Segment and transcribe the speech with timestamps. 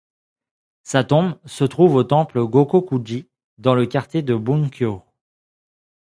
[0.81, 5.03] Sa tombe se trouve au temple Gokoku-ji dans le quartier de Bunkyō.